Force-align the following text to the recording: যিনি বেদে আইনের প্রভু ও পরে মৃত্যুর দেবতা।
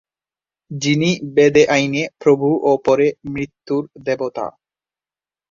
যিনি 0.71 1.09
বেদে 1.35 1.63
আইনের 1.67 2.09
প্রভু 2.19 2.47
ও 2.63 2.71
পরে 2.85 3.07
মৃত্যুর 3.25 3.83
দেবতা। 4.05 4.45